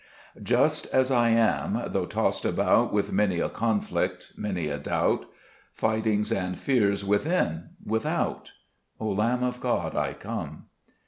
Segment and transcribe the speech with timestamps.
[0.33, 5.27] 3 Just as I am, though tossed about With many a conflict, many a doubt,
[5.73, 8.51] Fightings and fears within, without,
[8.99, 10.69] O Lamb of God, I come.